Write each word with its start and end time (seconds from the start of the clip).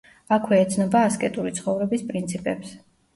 აქვე 0.35 0.57
ეცნობა 0.61 1.03
ასკეტური 1.09 1.51
ცხოვრების 1.57 2.05
პრინციპებს. 2.09 2.73